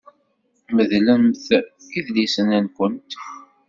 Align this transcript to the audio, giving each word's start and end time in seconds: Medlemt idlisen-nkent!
Medlemt 0.77 1.43
idlisen-nkent! 1.99 3.11